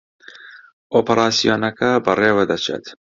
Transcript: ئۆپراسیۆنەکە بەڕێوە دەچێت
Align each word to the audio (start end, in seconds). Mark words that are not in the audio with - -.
ئۆپراسیۆنەکە 0.95 1.89
بەڕێوە 2.05 2.43
دەچێت 2.51 2.85